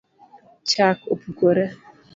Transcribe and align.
Chak 0.69 0.97
opukore. 1.13 1.65